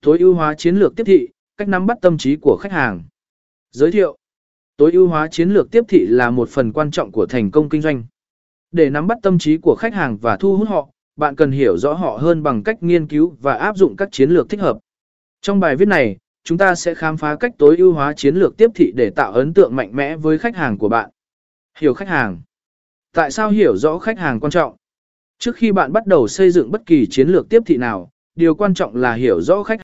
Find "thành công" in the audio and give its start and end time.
7.26-7.68